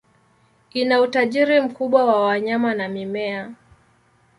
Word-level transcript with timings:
Ina 0.73 1.01
utajiri 1.01 1.61
mkubwa 1.61 2.05
wa 2.05 2.25
wanyama 2.25 2.73
na 2.75 2.89
mimea. 2.89 3.51